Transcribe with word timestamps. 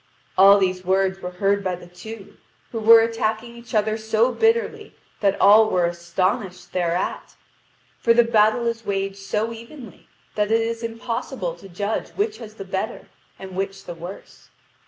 All 0.35 0.57
these 0.57 0.83
words 0.83 1.19
were 1.19 1.29
heard 1.29 1.63
by 1.63 1.75
the 1.75 1.85
two, 1.85 2.35
who 2.71 2.79
were 2.79 3.01
attacking 3.01 3.55
each 3.55 3.75
other 3.75 3.97
so 3.97 4.31
bitterly 4.31 4.95
that 5.19 5.39
all 5.39 5.69
were 5.69 5.85
astonished 5.85 6.71
thereat; 6.73 7.35
for 7.99 8.11
the 8.11 8.23
battle 8.23 8.65
is 8.65 8.83
waged 8.83 9.17
so 9.17 9.53
evenly 9.53 10.07
that 10.33 10.49
it 10.49 10.61
is 10.61 10.81
impossible 10.81 11.53
to 11.53 11.69
judge 11.69 12.09
which 12.15 12.39
has 12.39 12.55
the 12.55 12.65
better 12.65 13.09
and 13.37 13.55
which 13.55 13.85
the 13.85 13.93
worse. 13.93 14.49